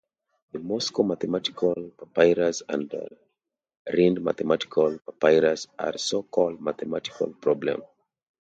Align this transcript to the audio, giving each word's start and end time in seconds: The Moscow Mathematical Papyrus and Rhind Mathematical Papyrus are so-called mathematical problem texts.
The 0.51 0.57
Moscow 0.57 1.03
Mathematical 1.03 1.91
Papyrus 1.95 2.63
and 2.67 2.91
Rhind 3.95 4.19
Mathematical 4.23 4.97
Papyrus 4.97 5.67
are 5.77 5.95
so-called 5.99 6.59
mathematical 6.59 7.33
problem 7.35 7.81
texts. 7.81 7.95